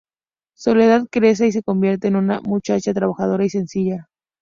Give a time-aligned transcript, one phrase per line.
[0.57, 4.07] Soledad crece y se convierte en una muchacha trabajadora y sencilla.